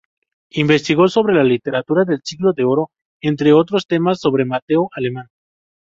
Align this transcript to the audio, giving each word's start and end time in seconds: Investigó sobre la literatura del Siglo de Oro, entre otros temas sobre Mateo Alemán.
Investigó 0.55 1.09
sobre 1.09 1.35
la 1.35 1.43
literatura 1.43 2.05
del 2.05 2.21
Siglo 2.23 2.53
de 2.53 2.63
Oro, 2.63 2.89
entre 3.21 3.53
otros 3.53 3.85
temas 3.85 4.19
sobre 4.19 4.45
Mateo 4.45 4.89
Alemán. 4.93 5.27